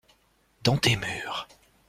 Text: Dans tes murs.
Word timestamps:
Dans 0.63 0.77
tes 0.79 0.95
murs. 0.95 1.47